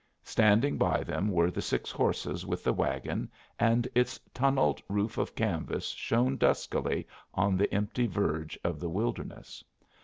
[0.23, 5.35] Standing by them were the six horses with the wagon, and its tunneled roof of
[5.35, 9.63] canvas shone duskily on the empty verge of the wilderness.